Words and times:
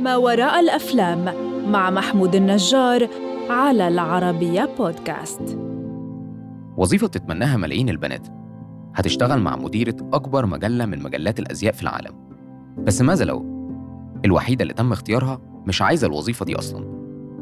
ما 0.00 0.16
وراء 0.16 0.60
الأفلام 0.60 1.24
مع 1.70 1.90
محمود 1.90 2.34
النجار 2.34 3.08
على 3.50 3.88
العربية 3.88 4.68
بودكاست. 4.78 5.58
وظيفة 6.76 7.06
بتتمناها 7.06 7.56
ملايين 7.56 7.88
البنات. 7.88 8.26
هتشتغل 8.94 9.40
مع 9.40 9.56
مديرة 9.56 9.96
أكبر 10.12 10.46
مجلة 10.46 10.86
من 10.86 11.02
مجلات 11.02 11.38
الأزياء 11.38 11.72
في 11.72 11.82
العالم. 11.82 12.14
بس 12.78 13.02
ماذا 13.02 13.24
لو؟ 13.24 13.44
الوحيدة 14.24 14.62
اللي 14.62 14.74
تم 14.74 14.92
اختيارها 14.92 15.40
مش 15.66 15.82
عايزة 15.82 16.06
الوظيفة 16.06 16.44
دي 16.44 16.58
أصلا. 16.58 16.84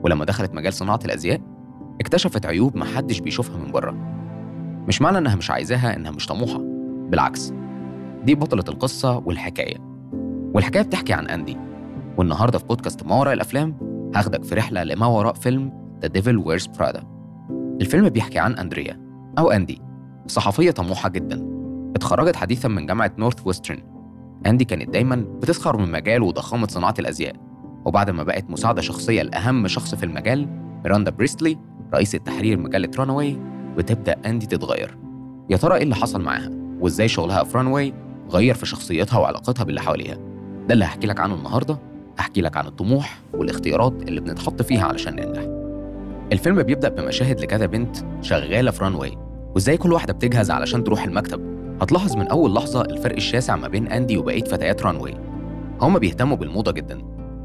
ولما 0.03 0.25
دخلت 0.25 0.55
مجال 0.55 0.73
صناعة 0.73 1.01
الأزياء 1.05 1.41
اكتشفت 2.01 2.47
عيوب 2.47 2.77
محدش 2.77 3.21
بيشوفها 3.21 3.57
من 3.57 3.73
بره. 3.73 3.95
مش 4.89 5.03
معنى 5.03 5.19
إنها 5.19 5.37
مش 5.37 5.51
عايزاها 5.51 5.97
إنها 5.97 6.11
مش 6.11 6.27
طموحة. 6.27 6.59
بالعكس 7.11 7.53
دي 8.25 8.35
بطلة 8.35 8.65
القصة 8.69 9.23
والحكاية. 9.27 9.77
والحكاية 10.55 10.83
بتحكي 10.83 11.13
عن 11.13 11.27
أندي. 11.27 11.68
والنهاردة 12.19 12.59
في 12.59 12.65
بودكاست 12.67 13.07
ما 13.07 13.15
وراء 13.15 13.35
الأفلام 13.35 13.77
هاخدك 14.15 14.45
في 14.45 14.55
رحلة 14.55 14.85
لما 14.85 15.07
وراء 15.07 15.33
فيلم 15.33 15.73
The 16.05 16.09
Devil 16.09 16.45
Wears 16.45 16.79
Prada. 16.79 17.05
الفيلم 17.81 18.09
بيحكي 18.09 18.39
عن 18.39 18.53
أندريا 18.53 19.01
أو 19.39 19.51
أندي 19.51 19.83
صحفية 20.27 20.71
طموحة 20.71 21.09
جدا. 21.09 21.47
اتخرجت 21.97 22.37
حديثا 22.37 22.69
من 22.69 22.87
جامعة 22.87 23.13
نورث 23.19 23.47
ويسترن 23.47 23.83
أندي 24.47 24.65
كانت 24.65 24.91
دايما 24.91 25.17
بتسخر 25.17 25.77
من 25.77 25.93
مجال 25.93 26.23
وضخامة 26.23 26.67
صناعة 26.67 26.95
الأزياء. 26.99 27.37
وبعد 27.85 28.11
ما 28.11 28.23
بقت 28.23 28.51
مساعدة 28.51 28.81
شخصية 28.83 29.23
لأهم 29.23 29.69
شخص 29.69 29.95
في 29.95 30.07
المجال 30.07 30.49
ميراندا 30.85 31.11
بريستلي 31.11 31.59
رئيسة 31.95 32.19
تحرير 32.19 32.59
مجلة 32.59 32.91
رانواي 32.99 33.39
بتبدأ 33.77 34.17
أندي 34.27 34.47
تتغير. 34.47 34.99
يا 35.51 35.57
ترى 35.57 35.75
إيه 35.77 35.83
اللي 35.83 35.95
حصل 35.95 36.23
معاها؟ 36.23 36.51
وإزاي 36.81 37.09
شغلها 37.09 37.45
في 37.45 37.59
رانواي 37.59 37.95
غير 38.31 38.55
في 38.55 38.67
شخصيتها 38.67 39.19
وعلاقتها 39.19 39.65
باللي 39.65 39.81
حواليها؟ 39.81 40.15
ده 40.69 40.75
اللي 40.75 40.85
هحكي 40.85 41.07
لك 41.07 41.21
عنه 41.21 41.35
النهارده. 41.35 41.79
هحكي 42.19 42.41
لك 42.41 42.57
عن 42.57 42.67
الطموح 42.67 43.19
والاختيارات 43.35 43.93
اللي 44.03 44.21
بنتحط 44.21 44.63
فيها 44.63 44.85
علشان 44.85 45.17
ننجح. 45.17 45.43
الفيلم 46.33 46.63
بيبدأ 46.63 46.89
بمشاهد 46.89 47.41
لكذا 47.41 47.67
بنت 47.67 47.97
شغالة 48.23 48.71
في 48.71 48.85
رانواي 48.85 49.19
وإزاي 49.55 49.77
كل 49.77 49.93
واحدة 49.93 50.13
بتجهز 50.13 50.51
علشان 50.51 50.85
تروح 50.85 51.05
المكتب. 51.05 51.41
هتلاحظ 51.83 52.17
من 52.17 52.29
أول 52.29 52.55
لحظة 52.55 52.81
الفرق 52.83 53.17
الشاسع 53.17 53.57
ما 53.57 53.69
بين 53.69 53.89
أندي 53.89 54.19
وبقية 54.19 54.45
فتيات 54.45 54.83
رانواي 54.83 55.15
هما 55.81 55.99
بيهتموا 55.99 56.37
بالموضة 56.37 56.73
جدا 56.73 57.03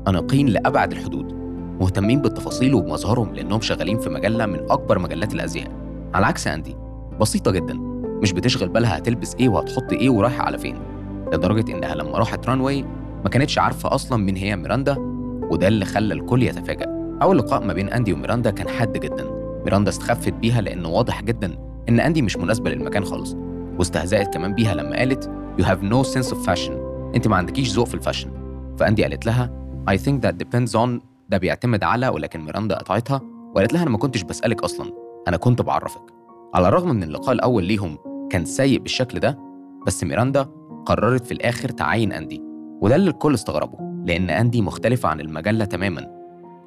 أناقين 0.07 0.47
لأبعد 0.47 0.91
الحدود 0.91 1.33
مهتمين 1.79 2.21
بالتفاصيل 2.21 2.73
وبمظهرهم 2.73 3.33
لأنهم 3.33 3.61
شغالين 3.61 3.99
في 3.99 4.09
مجلة 4.09 4.45
من 4.45 4.59
أكبر 4.71 4.99
مجلات 4.99 5.33
الأزياء. 5.33 5.71
على 6.13 6.25
عكس 6.25 6.47
أندي 6.47 6.75
بسيطة 7.21 7.51
جدا 7.51 7.73
مش 8.21 8.31
بتشغل 8.31 8.69
بالها 8.69 8.97
هتلبس 8.97 9.35
إيه 9.35 9.49
وهتحط 9.49 9.93
إيه 9.93 10.09
ورايحة 10.09 10.43
على 10.43 10.57
فين. 10.57 10.79
لدرجة 11.33 11.71
إنها 11.71 11.95
لما 11.95 12.17
راحت 12.17 12.49
رانواي 12.49 12.85
ما 13.23 13.29
كانتش 13.29 13.57
عارفة 13.57 13.95
أصلا 13.95 14.17
مين 14.17 14.35
هي 14.35 14.55
ميراندا 14.55 14.95
وده 15.49 15.67
اللي 15.67 15.85
خلى 15.85 16.13
الكل 16.13 16.43
يتفاجأ. 16.43 16.85
أول 17.21 17.37
لقاء 17.37 17.63
ما 17.65 17.73
بين 17.73 17.89
أندي 17.89 18.13
وميراندا 18.13 18.49
كان 18.51 18.67
حاد 18.69 18.97
جدا. 18.97 19.25
ميراندا 19.65 19.89
استخفت 19.89 20.33
بيها 20.33 20.61
لأنه 20.61 20.89
واضح 20.89 21.21
جدا 21.23 21.57
إن 21.89 21.99
أندي 21.99 22.21
مش 22.21 22.37
مناسبة 22.37 22.69
للمكان 22.69 23.03
خالص 23.05 23.35
واستهزأت 23.79 24.33
كمان 24.33 24.53
بيها 24.53 24.75
لما 24.75 24.97
قالت 24.97 25.29
You 25.59 25.63
have 25.63 25.83
no 25.83 26.03
sense 26.13 26.33
of 26.33 26.37
fashion. 26.49 26.71
أنت 27.15 27.27
ما 27.27 27.35
عندكيش 27.35 27.71
ذوق 27.73 27.87
في 27.87 27.93
الفاشن. 27.93 28.29
فأندي 28.79 29.03
قالت 29.03 29.25
لها 29.25 29.51
I 29.89 29.93
think 29.93 30.25
that 30.25 30.33
depends 30.43 30.75
on 30.75 30.89
ده 31.29 31.37
بيعتمد 31.37 31.83
على 31.83 32.07
ولكن 32.07 32.41
ميراندا 32.45 32.75
قطعتها 32.77 33.21
وقالت 33.55 33.73
لها 33.73 33.83
أنا 33.83 33.89
ما 33.89 33.97
كنتش 33.97 34.23
بسألك 34.23 34.63
أصلا 34.63 34.91
أنا 35.27 35.37
كنت 35.37 35.61
بعرفك. 35.61 36.01
على 36.53 36.67
الرغم 36.67 36.89
من 36.89 37.03
اللقاء 37.03 37.31
الأول 37.31 37.63
ليهم 37.63 37.97
كان 38.29 38.45
سيء 38.45 38.79
بالشكل 38.79 39.19
ده 39.19 39.39
بس 39.87 40.03
ميراندا 40.03 40.47
قررت 40.85 41.25
في 41.25 41.31
الآخر 41.31 41.69
تعاين 41.69 42.11
أندي. 42.13 42.52
وده 42.83 42.95
اللي 42.95 43.09
الكل 43.09 43.33
استغربه 43.33 43.77
لأن 44.05 44.29
أندي 44.29 44.61
مختلفة 44.61 45.09
عن 45.09 45.19
المجلة 45.19 45.65
تماما. 45.65 46.09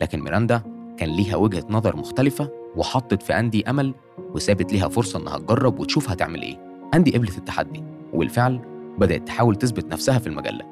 لكن 0.03 0.21
ميراندا 0.21 0.63
كان 0.99 1.09
ليها 1.09 1.37
وجهة 1.37 1.65
نظر 1.71 1.97
مختلفة 1.97 2.51
وحطت 2.77 3.23
في 3.23 3.33
أندي 3.39 3.71
أمل 3.71 3.95
وسابت 4.35 4.73
ليها 4.73 4.89
فرصة 4.89 5.19
إنها 5.19 5.39
تجرب 5.39 5.81
وتشوف 5.81 6.11
هتعمل 6.11 6.43
إيه. 6.43 6.59
أندي 6.95 7.17
قبلت 7.17 7.39
التحدي 7.39 7.85
وبالفعل 8.13 8.61
بدأت 8.99 9.27
تحاول 9.27 9.57
تثبت 9.57 9.87
نفسها 9.93 10.19
في 10.19 10.27
المجلة. 10.27 10.65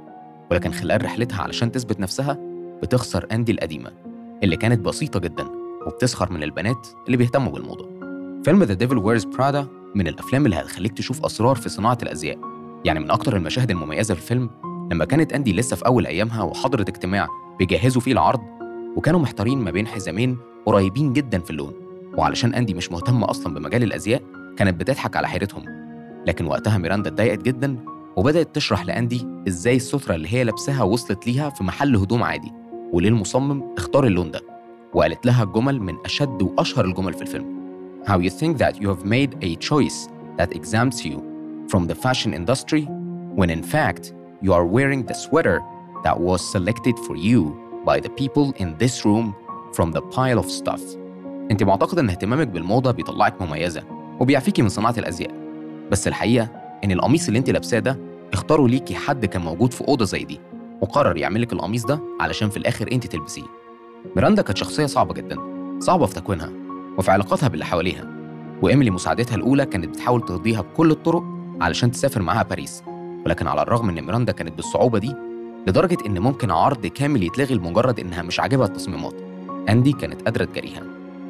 ولكن 0.50 0.72
خلال 0.72 1.04
رحلتها 1.04 1.42
علشان 1.42 1.72
تثبت 1.72 2.00
نفسها 2.00 2.38
بتخسر 2.82 3.26
أندي 3.32 3.52
القديمة 3.52 3.90
اللي 4.42 4.56
كانت 4.56 4.80
بسيطة 4.80 5.20
جدا 5.20 5.44
وبتسخر 5.86 6.32
من 6.32 6.42
البنات 6.42 6.88
اللي 7.06 7.16
بيهتموا 7.16 7.52
بالموضة 7.52 7.88
فيلم 8.44 8.66
The 8.66 8.78
Devil 8.78 9.02
Wears 9.04 9.36
Prada 9.36 9.66
من 9.94 10.08
الأفلام 10.08 10.44
اللي 10.46 10.56
هتخليك 10.56 10.92
تشوف 10.92 11.24
أسرار 11.24 11.54
في 11.54 11.68
صناعة 11.68 11.98
الأزياء. 12.02 12.38
يعني 12.84 13.00
من 13.00 13.10
أكتر 13.10 13.36
المشاهد 13.36 13.70
المميزة 13.70 14.14
في 14.14 14.20
الفيلم 14.20 14.50
لما 14.90 15.04
كانت 15.04 15.32
أندي 15.32 15.52
لسه 15.52 15.76
في 15.76 15.86
أول 15.86 16.06
أيامها 16.06 16.42
وحضرت 16.42 16.88
اجتماع 16.88 17.28
بيجهزوا 17.58 18.00
فيه 18.02 18.12
العرض 18.12 18.40
وكانوا 18.96 19.20
محتارين 19.20 19.58
ما 19.58 19.70
بين 19.70 19.86
حزامين 19.86 20.38
قريبين 20.66 21.12
جدا 21.12 21.38
في 21.38 21.50
اللون 21.50 21.72
وعلشان 22.16 22.54
أندي 22.54 22.74
مش 22.74 22.92
مهتمة 22.92 23.30
أصلا 23.30 23.54
بمجال 23.54 23.82
الأزياء 23.82 24.22
كانت 24.56 24.80
بتضحك 24.80 25.16
على 25.16 25.28
حيرتهم. 25.28 25.64
لكن 26.26 26.46
وقتها 26.46 26.78
ميراندا 26.78 27.10
اتضايقت 27.10 27.42
جدا 27.42 27.76
وبدأت 28.16 28.54
تشرح 28.54 28.86
لأندي 28.86 29.26
إزاي 29.48 29.76
السترة 29.76 30.14
اللي 30.14 30.34
هي 30.34 30.44
لابساها 30.44 30.82
وصلت 30.82 31.26
ليها 31.26 31.50
في 31.50 31.64
محل 31.64 31.96
هدوم 31.96 32.22
عادي 32.22 32.52
وليه 32.92 33.08
المصمم 33.08 33.74
اختار 33.76 34.06
اللون 34.06 34.30
ده 34.30 34.40
وقالت 34.94 35.26
لها 35.26 35.44
جمل 35.44 35.80
من 35.80 35.94
أشد 36.04 36.42
وأشهر 36.42 36.84
الجمل 36.84 37.14
في 37.14 37.22
الفيلم. 37.22 37.54
How 38.06 38.18
you 38.18 38.30
think 38.30 38.58
that 38.58 38.80
you 38.80 38.88
have 38.88 39.04
made 39.04 39.32
a 39.44 39.56
choice 39.68 40.08
that 40.38 40.52
exempts 40.52 41.04
you 41.04 41.16
from 41.68 41.86
the 41.86 41.94
fashion 41.94 42.32
industry 42.34 42.82
when 43.38 43.50
in 43.50 43.62
fact 43.62 44.13
you 44.44 44.52
are 44.52 44.66
wearing 44.66 45.02
the 45.10 45.14
sweater 45.14 45.58
that 46.04 46.16
was 46.28 46.40
selected 46.54 46.96
for 47.06 47.16
you 47.16 47.40
by 47.90 47.96
the 47.98 48.10
people 48.20 48.46
in 48.62 48.68
this 48.82 48.94
room 49.06 49.26
from 49.76 49.88
the 49.96 50.02
pile 50.16 50.38
of 50.38 50.50
stuff. 50.50 50.82
انت 51.50 51.62
معتقد 51.62 51.98
ان 51.98 52.08
اهتمامك 52.10 52.48
بالموضة 52.48 52.90
بيطلعك 52.90 53.42
مميزة 53.42 53.82
وبيعفيكي 54.20 54.62
من 54.62 54.68
صناعة 54.68 54.94
الأزياء. 54.98 55.30
بس 55.90 56.08
الحقيقة 56.08 56.48
إن 56.84 56.90
القميص 56.90 57.26
اللي 57.26 57.38
انت 57.38 57.50
لابساه 57.50 57.78
ده 57.78 57.98
اختاروا 58.32 58.68
ليكي 58.68 58.94
حد 58.94 59.26
كان 59.26 59.42
موجود 59.42 59.72
في 59.72 59.88
أوضة 59.88 60.04
زي 60.04 60.24
دي 60.24 60.40
وقرر 60.80 61.16
يعمل 61.16 61.42
لك 61.42 61.52
القميص 61.52 61.84
ده 61.86 61.98
علشان 62.20 62.50
في 62.50 62.56
الآخر 62.56 62.92
انت 62.92 63.06
تلبسيه. 63.06 63.42
ميراندا 64.16 64.42
كانت 64.42 64.58
شخصية 64.58 64.86
صعبة 64.86 65.14
جدا 65.14 65.36
صعبة 65.78 66.06
في 66.06 66.14
تكوينها 66.14 66.50
وفي 66.98 67.10
علاقاتها 67.10 67.48
باللي 67.48 67.64
حواليها 67.64 68.04
وإيميلي 68.62 68.90
مساعدتها 68.90 69.34
الأولى 69.36 69.66
كانت 69.66 69.88
بتحاول 69.88 70.24
ترضيها 70.24 70.60
بكل 70.60 70.90
الطرق 70.90 71.24
علشان 71.60 71.90
تسافر 71.90 72.22
معاها 72.22 72.42
باريس. 72.42 72.82
ولكن 73.26 73.46
على 73.46 73.62
الرغم 73.62 73.88
إن 73.88 74.04
ميراندا 74.04 74.32
كانت 74.32 74.52
بالصعوبة 74.52 74.98
دي 74.98 75.14
لدرجة 75.66 75.98
إن 76.06 76.18
ممكن 76.18 76.50
عرض 76.50 76.86
كامل 76.86 77.22
يتلغي 77.22 77.54
لمجرد 77.54 78.00
إنها 78.00 78.22
مش 78.22 78.40
عاجبها 78.40 78.66
التصميمات. 78.66 79.14
أندي 79.68 79.92
كانت 79.92 80.22
قادرة 80.22 80.44
تجاريها. 80.44 80.82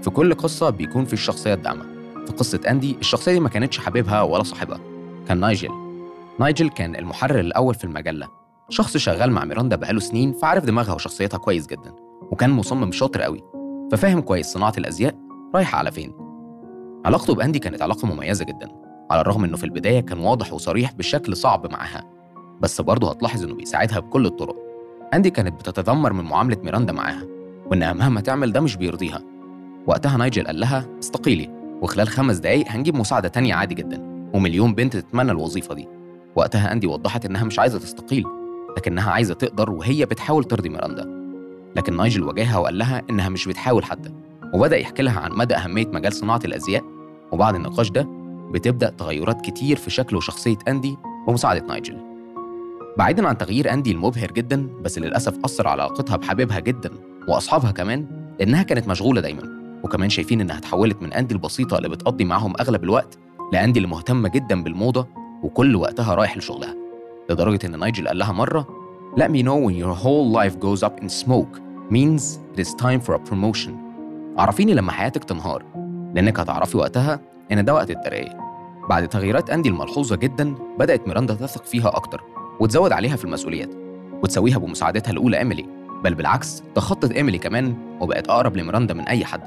في 0.03 0.10
كل 0.10 0.34
قصة 0.34 0.71
بيكون 0.71 1.04
في 1.04 1.12
الشخصية 1.12 1.54
الداعمة. 1.54 1.84
في 2.27 2.33
قصة 2.33 2.60
أندي 2.71 2.97
الشخصية 3.00 3.33
دي 3.33 3.41
ما 3.41 3.49
كانتش 3.49 3.78
حبيبها 3.78 4.22
ولا 4.22 4.43
صاحبها. 4.43 4.81
كان 5.28 5.41
نايجل 5.41 5.71
نايجل 6.41 6.69
كان 6.69 6.97
المحرر 6.97 7.41
الأول 7.41 7.75
في 7.75 7.84
المجلة. 7.84 8.28
شخص 8.69 8.97
شغال 8.97 9.33
مع 9.33 9.44
ميراندا 9.44 9.77
بقاله 9.77 10.00
سنين 10.00 10.33
فعارف 10.33 10.65
دماغها 10.65 10.94
وشخصيتها 10.94 11.38
كويس 11.38 11.66
جدا 11.66 11.94
وكان 12.31 12.50
مصمم 12.50 12.93
شاطر 12.93 13.22
قوي. 13.22 13.43
ففاهم 13.93 14.21
كويس 14.21 14.47
صناعة 14.47 14.72
الأزياء 14.78 15.15
رايحة 15.54 15.78
على 15.78 15.91
فين. 15.91 16.12
علاقته 17.04 17.34
بأندي 17.34 17.59
كانت 17.59 17.83
علاقة 17.83 18.06
مميزة 18.06 18.44
جدا. 18.44 18.84
على 19.10 19.20
الرغم 19.20 19.44
إنه 19.44 19.56
في 19.56 19.65
البداية 19.65 20.00
كان 20.00 20.19
واضح 20.19 20.53
وصريح 20.53 20.92
بشكل 20.92 21.37
صعب 21.37 21.72
معاها 21.72 22.04
بس 22.60 22.81
برضه 22.81 23.10
هتلاحظ 23.10 23.44
إنه 23.44 23.54
بيساعدها 23.54 23.98
بكل 23.98 24.26
الطرق. 24.26 24.56
أندي 25.15 25.31
كانت 25.31 25.60
بتتذمر 25.60 26.12
من 26.12 26.25
معاملة 26.25 26.56
ميراندا 26.62 26.92
معاها 26.92 27.26
وإنها 27.66 27.92
مهما 27.92 28.20
تعمل 28.20 28.53
ده 28.53 28.60
مش 28.60 28.76
بيرضيها. 28.76 29.20
وقتها 29.87 30.16
نايجل 30.16 30.47
قال 30.47 30.60
لها 30.60 30.87
استقيلي 31.00 31.50
وخلال 31.82 32.09
خمس 32.09 32.37
دقايق 32.37 32.69
هنجيب 32.69 32.94
مساعدة 32.97 33.28
تانية 33.28 33.54
عادي 33.54 33.75
جدا 33.75 34.28
ومليون 34.34 34.74
بنت 34.74 34.97
تتمنى 34.97 35.33
الوظيفة 35.33 35.74
دي. 35.74 35.89
وقتها 36.36 36.72
أندي 36.72 36.86
وضحت 36.86 37.27
إنها 37.27 37.45
مش 37.45 37.59
عايزة 37.59 37.78
تستقيل 37.78 38.24
لكنها 38.77 39.10
عايزة 39.10 39.34
تقدر 39.34 39.71
وهي 39.71 40.06
بتحاول 40.06 40.45
ترضي 40.45 40.68
ميراندا. 40.68 41.24
لكن 41.77 41.97
نايجل 41.97 42.22
واجهها 42.22 42.59
وقال 42.59 42.78
لها 42.78 43.03
إنها 43.10 43.28
مش 43.28 43.48
بتحاول 43.48 43.84
حتى 43.84 44.10
وبدأ 44.54 44.77
يحكي 44.77 45.03
لها 45.03 45.21
عن 45.21 45.33
مدى 45.33 45.54
أهمية 45.54 45.86
مجال 45.86 46.12
صناعة 46.12 46.41
الأزياء 46.45 46.83
وبعد 47.33 47.54
النقاش 47.54 47.91
ده 47.91 48.23
بتبدأ 48.54 48.91
تغيرات 48.91 49.41
كتير 49.41 49.77
في 49.77 49.91
شكل 49.91 50.16
وشخصية 50.16 50.59
أندي 50.68 50.97
بمساعدة 51.28 51.66
نايجل. 51.66 51.97
بعيدا 52.98 53.28
عن 53.28 53.39
تغيير 53.39 53.72
أندي 53.72 53.92
المبهر 53.92 54.30
جدا 54.33 54.68
بس 54.83 54.98
للأسف 54.98 55.39
أثر 55.45 55.68
على 55.68 55.83
علاقتها 55.83 56.16
بحبيبها 56.16 56.60
جدا 56.60 56.91
وأصحابها 57.28 57.71
كمان 57.71 58.06
لأنها 58.41 58.62
كانت 58.62 58.89
مشغولة 58.89 59.21
دايما 59.21 59.42
وكمان 59.84 60.09
شايفين 60.09 60.41
إنها 60.41 60.59
اتحولت 60.59 61.03
من 61.03 61.12
أندي 61.12 61.34
البسيطة 61.34 61.77
اللي 61.77 61.89
بتقضي 61.89 62.24
معاهم 62.24 62.53
أغلب 62.60 62.84
الوقت 62.84 63.18
لأندي 63.53 63.78
اللي 63.78 63.89
مهتمة 63.89 64.28
جدا 64.28 64.62
بالموضة 64.62 65.06
وكل 65.42 65.77
وقتها 65.77 66.15
رايح 66.15 66.36
لشغلها 66.36 66.74
لدرجة 67.30 67.66
إن 67.66 67.78
نايجل 67.78 68.09
قال 68.09 68.18
لها 68.18 68.33
مرة 68.33 68.84
Let 69.16 69.30
me 69.30 69.42
know 69.42 69.56
when 69.56 69.74
your 69.77 69.95
whole 69.95 70.28
life 70.41 70.59
goes 70.59 70.83
up 70.83 71.01
in 71.03 71.09
smoke 71.09 71.60
means 71.91 72.39
it 72.54 72.59
is 72.66 72.74
time 72.74 73.01
for 73.01 73.15
a 73.15 73.18
promotion. 73.30 73.71
عرفيني 74.39 74.74
لما 74.74 74.92
حياتك 74.92 75.24
تنهار 75.24 75.65
لأنك 76.15 76.41
هتعرفي 76.41 76.77
وقتها 76.77 77.21
إن 77.53 77.65
ده 77.65 77.74
وقت 77.74 77.91
الترقية. 77.91 78.43
بعد 78.89 79.09
تغييرات 79.09 79.51
أندي 79.51 79.69
الملحوظة 79.69 80.16
جدا 80.16 80.54
بدأت 80.78 81.09
ميراندا 81.09 81.34
تثق 81.34 81.65
فيها 81.65 81.89
أكتر 81.97 82.22
وتزود 82.60 82.92
عليها 82.92 83.16
في 83.16 83.25
المسؤوليات 83.25 83.71
وتساويها 84.22 84.59
بمساعدتها 84.59 85.10
الأولى 85.10 85.39
إيميلي 85.39 85.66
بل 86.04 86.15
بالعكس 86.15 86.63
تخطت 86.75 87.13
إيميلي 87.13 87.39
كمان 87.39 87.75
وبقت 88.01 88.28
أقرب 88.28 88.57
لميراندا 88.57 88.95
من 88.95 89.01
أي 89.09 89.25
حد. 89.25 89.41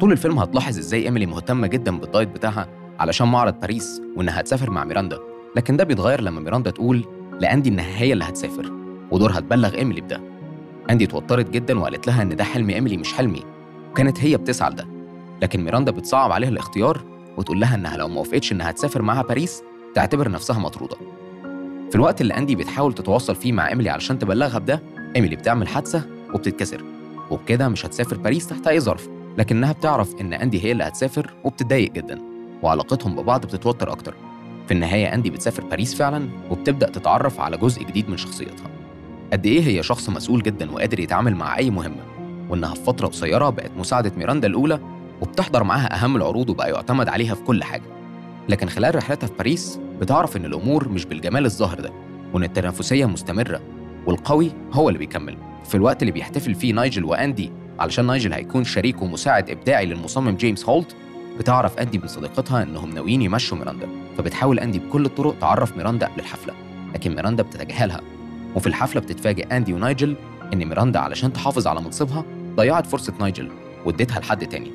طول 0.00 0.12
الفيلم 0.12 0.38
هتلاحظ 0.38 0.78
إزاي 0.78 1.04
إيميلي 1.04 1.26
مهتمة 1.26 1.66
جدا 1.66 1.98
بال 1.98 2.08
diet 2.08 2.28
بتاعها 2.28 2.68
علشان 2.98 3.28
معرض 3.28 3.60
باريس 3.60 4.02
وإنها 4.16 4.40
هتسافر 4.40 4.70
مع 4.70 4.84
ميراندا 4.84 5.18
لكن 5.56 5.76
ده 5.76 5.84
بيتغير 5.84 6.20
لما 6.20 6.40
ميراندا 6.40 6.70
تقول 6.70 7.04
لأندي 7.40 7.68
إنها 7.68 7.98
هي 7.98 8.12
اللي 8.12 8.24
هتسافر 8.24 8.72
ودورها 9.10 9.40
تبلغ 9.40 9.74
إيميلي 9.74 10.00
بده. 10.00 10.20
أندي 10.90 11.04
اتوترت 11.04 11.50
جدا 11.50 11.78
وقالت 11.78 12.06
لها 12.06 12.22
إن 12.22 12.36
ده 12.36 12.44
حلم 12.44 12.70
إيميلي 12.70 12.96
مش 12.96 13.14
حلمي 13.14 13.42
وكانت 13.90 14.20
هي 14.20 14.36
بتسعى 14.36 14.70
لده 14.70 14.86
لكن 15.42 15.64
ميراندا 15.64 15.92
بتصعب 15.92 16.32
عليها 16.32 16.48
الاختيار 16.48 17.00
وتقول 17.40 17.60
لها 17.60 17.74
إنها 17.74 17.96
لو 17.96 18.08
ما 18.08 18.18
وافقتش 18.18 18.52
إنها 18.52 18.72
تسافر 18.72 19.02
معاها 19.02 19.22
باريس 19.22 19.62
تعتبر 19.94 20.30
نفسها 20.30 20.58
مطرودة. 20.58 20.96
في 21.90 21.96
الوقت 21.96 22.20
اللي 22.20 22.34
أندي 22.36 22.56
بتحاول 22.56 22.92
تتواصل 22.92 23.34
فيه 23.34 23.52
مع 23.52 23.68
إيميلي 23.68 23.90
علشان 23.90 24.18
تبلغها 24.18 24.58
بده 24.58 24.82
إيميلي 25.16 25.36
بتعمل 25.36 25.68
حادثة 25.68 26.02
وبتتكسر. 26.34 26.84
وبكده 27.30 27.68
مش 27.68 27.86
هتسافر 27.86 28.16
باريس 28.16 28.46
تحت 28.46 28.66
أي 28.66 28.80
ظرف 28.80 29.08
لكنها 29.38 29.72
بتعرف 29.72 30.20
إن 30.20 30.32
أندي 30.32 30.64
هي 30.64 30.72
اللي 30.72 30.84
هتسافر 30.84 31.34
وبتتضايق 31.44 31.92
جدا 31.92 32.20
وعلاقتهم 32.62 33.16
ببعض 33.16 33.46
بتتوتر 33.46 33.92
أكتر. 33.92 34.14
في 34.66 34.74
النهاية 34.74 35.14
أندي 35.14 35.30
بتسافر 35.30 35.64
باريس 35.64 35.94
فعلا 35.94 36.28
وبتبدأ 36.50 36.90
تتعرف 36.90 37.40
على 37.40 37.56
جزء 37.56 37.82
جديد 37.82 38.10
من 38.10 38.16
شخصيتها. 38.16 38.70
قد 39.32 39.46
إيه 39.46 39.62
هي 39.62 39.82
شخص 39.82 40.08
مسؤول 40.08 40.42
جدا 40.42 40.70
وقادر 40.70 41.00
يتعامل 41.00 41.34
مع 41.34 41.58
أي 41.58 41.70
مهمة 41.70 42.02
وإنها 42.48 42.74
في 42.74 42.84
فترة 42.84 43.06
قصيرة 43.06 43.50
بقت 43.50 43.70
مساعدة 43.76 44.12
ميراندا 44.16 44.48
الأولى 44.48 44.80
وبتحضر 45.20 45.64
معاها 45.64 46.04
أهم 46.04 46.16
العروض 46.16 46.50
وبقى 46.50 46.70
يعتمد 46.70 47.08
عليها 47.08 47.34
في 47.34 47.42
كل 47.42 47.64
حاجة. 47.64 47.82
لكن 48.48 48.68
خلال 48.68 48.94
رحلتها 48.94 49.26
في 49.26 49.32
باريس 49.38 49.80
بتعرف 50.00 50.36
إن 50.36 50.44
الأمور 50.44 50.88
مش 50.88 51.04
بالجمال 51.04 51.44
الظاهر 51.44 51.80
ده 51.80 51.92
وإن 52.32 52.44
التنافسية 52.44 53.06
مستمرة 53.06 53.60
والقوي 54.06 54.52
هو 54.72 54.88
اللي 54.88 54.98
بيكمل. 54.98 55.36
في 55.64 55.74
الوقت 55.74 56.02
اللي 56.02 56.12
بيحتفل 56.12 56.54
فيه 56.54 56.72
نايجل 56.72 57.04
وأندي 57.04 57.52
علشان 57.78 58.06
نايجل 58.06 58.32
هيكون 58.32 58.64
شريك 58.64 59.02
ومساعد 59.02 59.50
إبداعي 59.50 59.86
للمصمم 59.86 60.36
جيمس 60.36 60.64
هولت 60.64 60.96
بتعرف 61.38 61.78
أندي 61.78 61.98
من 61.98 62.06
صديقتها 62.06 62.62
إنهم 62.62 62.90
ناويين 62.94 63.22
يمشوا 63.22 63.58
ميراندا 63.58 63.88
فبتحاول 64.18 64.58
أندي 64.58 64.78
بكل 64.78 65.04
الطرق 65.06 65.38
تعرف 65.38 65.76
ميراندا 65.76 66.06
قبل 66.06 66.20
الحفلة. 66.20 66.54
لكن 66.94 67.14
ميراندا 67.14 67.42
بتتجاهلها 67.42 68.00
وفي 68.56 68.66
الحفلة 68.66 69.00
بتتفاجئ 69.00 69.56
أندي 69.56 69.72
ونايجل 69.72 70.16
إن 70.52 70.64
ميراندا 70.64 70.98
علشان 70.98 71.32
تحافظ 71.32 71.66
على 71.66 71.80
منصبها 71.80 72.24
ضيعت 72.56 72.86
فرصة 72.86 73.12
نايجل 73.20 73.48
واديتها 73.84 74.20
لحد 74.20 74.46
تاني. 74.46 74.72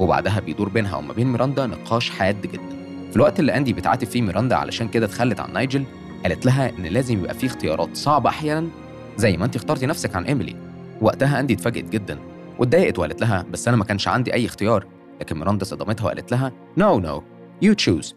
وبعدها 0.00 0.40
بيدور 0.40 0.68
بينها 0.68 0.96
وما 0.96 1.12
بين 1.12 1.26
ميراندا 1.26 1.66
نقاش 1.66 2.10
حاد 2.10 2.42
جدا. 2.42 2.76
في 3.10 3.16
الوقت 3.16 3.40
اللي 3.40 3.56
أندي 3.56 3.72
بتعاتب 3.72 4.06
فيه 4.06 4.22
ميراندا 4.22 4.56
علشان 4.56 4.88
كده 4.88 5.06
اتخلت 5.06 5.40
عن 5.40 5.52
نايجل 5.52 5.84
قالت 6.22 6.46
لها 6.46 6.68
إن 6.68 6.86
لازم 6.86 7.18
يبقى 7.18 7.34
في 7.34 7.46
اختيارات 7.46 7.96
صعبة 7.96 8.30
أحيانا 8.30 8.68
زي 9.16 9.36
ما 9.36 9.44
أنت 9.44 9.56
اخترتي 9.56 9.86
نفسك 9.86 10.16
عن 10.16 10.24
إيميلي. 10.24 10.56
وقتها 11.00 11.40
أندي 11.40 11.54
اتفاجئت 11.54 11.88
جدا 11.88 12.18
واتضايقت 12.58 12.98
وقالت 12.98 13.20
لها 13.20 13.42
بس 13.42 13.68
أنا 13.68 13.76
ما 13.76 13.84
كانش 13.84 14.08
عندي 14.08 14.34
أي 14.34 14.46
اختيار. 14.46 14.86
لكن 15.20 15.38
ميراندا 15.38 15.64
صدمتها 15.64 16.04
وقالت 16.04 16.32
لها 16.32 16.52
No 16.80 17.00
no 17.00 17.22
you 17.64 17.74
choose. 17.74 18.14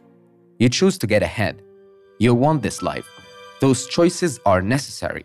You 0.64 0.70
choose 0.70 0.98
to 0.98 1.08
get 1.08 1.22
ahead. 1.24 1.56
You 2.24 2.34
want 2.34 2.62
this 2.68 2.82
life. 2.82 3.08
Those 3.64 3.88
choices 3.96 4.40
are 4.48 4.62
necessary. 4.62 5.24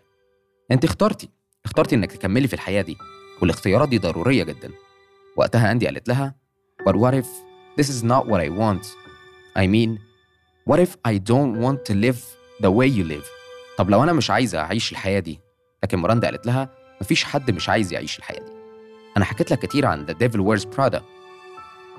أنت 0.71 0.83
اخترتي. 0.85 1.29
اخترتي 1.65 1.95
إنك 1.95 2.11
تكملي 2.11 2.47
في 2.47 2.53
الحياة 2.53 2.81
دي 2.81 2.97
والاختيارات 3.41 3.89
دي 3.89 3.97
ضرورية 3.97 4.43
جدا. 4.43 4.71
وقتها 5.37 5.71
أندي 5.71 5.85
قالت 5.85 6.07
لها 6.07 6.35
But 6.87 6.95
what 6.95 7.13
if 7.21 7.27
this 7.77 7.89
is 7.89 8.03
not 8.03 8.23
what 8.27 8.39
I 8.47 8.49
want? 8.61 8.83
I 9.55 9.65
mean 9.67 9.99
what 10.69 10.79
if 10.79 10.91
I 11.11 11.13
don't 11.31 11.53
want 11.63 11.79
to 11.89 11.93
live 12.05 12.19
the 12.61 12.71
way 12.71 12.87
you 12.87 13.03
live? 13.03 13.25
طب 13.77 13.89
لو 13.89 14.03
أنا 14.03 14.13
مش 14.13 14.31
عايزة 14.31 14.59
أعيش 14.59 14.91
الحياة 14.91 15.19
دي 15.19 15.39
لكن 15.83 15.97
ميراندا 15.97 16.27
قالت 16.27 16.45
لها 16.47 16.69
مفيش 17.01 17.23
حد 17.23 17.51
مش 17.51 17.69
عايز 17.69 17.93
يعيش 17.93 18.17
الحياة 18.19 18.39
دي. 18.39 18.51
أنا 19.17 19.25
حكيت 19.25 19.51
لك 19.51 19.59
كتير 19.59 19.85
عن 19.85 20.05
The 20.07 20.13
Devil 20.13 20.39
Wears 20.39 20.65
Prada. 20.77 21.01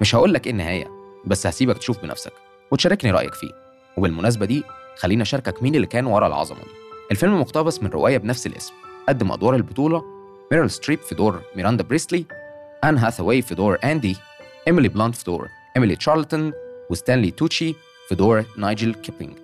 مش 0.01 0.15
هقول 0.15 0.35
لك 0.35 0.47
إيه 0.47 0.53
النهاية 0.53 0.91
بس 1.25 1.47
هسيبك 1.47 1.79
تشوف 1.79 1.99
بنفسك 2.03 2.33
وتشاركني 2.71 3.11
رأيك 3.11 3.35
فيه. 3.35 3.51
وبالمناسبة 3.97 4.47
دي 4.47 4.65
خليني 4.97 5.23
أشاركك 5.23 5.63
مين 5.63 5.75
اللي 5.75 5.87
كان 5.87 6.07
ورا 6.07 6.27
العظمة 6.27 6.59
دي. 6.59 6.71
الفيلم 7.11 7.41
مقتبس 7.41 7.83
من 7.83 7.91
رواية 7.91 8.19
بنفس 8.19 8.47
الاسم 8.47 8.73
قدم 9.09 9.33
أدوار 9.33 9.55
البطولة 9.55 10.05
ميريل 10.53 10.71
ستريب 10.71 10.99
في 11.01 11.15
دور 11.15 11.43
ميراندا 11.57 11.85
بريستلي 11.85 12.25
آن 12.85 12.99
هاثاواي 12.99 13.43
في 13.43 13.55
دور 13.55 13.79
أندي 13.85 14.17
إيميلي 14.69 14.89
بلانت 14.89 15.15
في 15.15 15.25
دور. 15.25 15.49
إيميلي 15.77 15.97
تشارلتون 15.97 16.53
وستانلي 16.91 17.31
توتشي 17.31 17.75
في 18.09 18.15
دور 18.15 18.45
نايجل 18.59 18.95
كيبلينج 18.95 19.39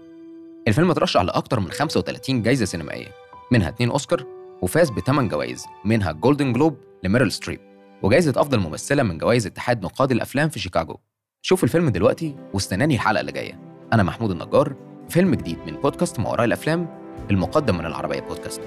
الفيلم 0.69 0.90
اترشح 0.90 1.20
لأكتر 1.20 1.60
من 1.60 1.70
35 1.70 2.42
جايزة 2.42 2.64
سينمائية. 2.64 3.08
منها 3.52 3.69
اتنين 3.69 3.90
أوسكار 3.90 4.24
وفاز 4.62 4.90
بثمان 4.90 5.28
جوائز. 5.28 5.64
منها 5.84 6.12
جولدن 6.12 6.52
جلوب 6.52 6.76
لميريل 7.04 7.32
ستريب. 7.32 7.60
وجائزة 8.02 8.40
أفضل 8.40 8.58
ممثلة 8.58 9.02
من 9.02 9.19
جوائز 9.19 9.46
اتحاد 9.46 9.82
نقاد 9.82 10.12
الأفلام 10.12 10.48
في 10.48 10.60
شيكاغو. 10.60 11.00
شوف 11.42 11.64
الفيلم 11.64 11.88
دلوقتي 11.88 12.36
واستناني 12.54 12.94
الحلقة 12.94 13.20
اللي 13.20 13.32
جاية. 13.32 13.60
أنا 13.92 14.02
محمود 14.02 14.30
النجار 14.30 14.74
فيلم 15.08 15.34
جديد 15.34 15.58
من 15.66 15.72
بودكاست 15.72 16.20
ما 16.20 16.30
وراء 16.30 16.44
الأفلام 16.44 17.00
المقدم 17.30 17.78
من 17.78 17.86
العربية 17.86 18.20
بودكاست. 18.20 18.60